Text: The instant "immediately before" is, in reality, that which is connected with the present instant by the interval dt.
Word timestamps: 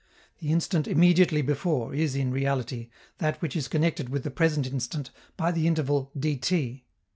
The 0.39 0.51
instant 0.51 0.87
"immediately 0.87 1.43
before" 1.43 1.93
is, 1.93 2.15
in 2.15 2.31
reality, 2.31 2.89
that 3.19 3.39
which 3.39 3.55
is 3.55 3.67
connected 3.67 4.09
with 4.09 4.23
the 4.23 4.31
present 4.31 4.65
instant 4.65 5.11
by 5.37 5.51
the 5.51 5.67
interval 5.67 6.11
dt. 6.17 6.81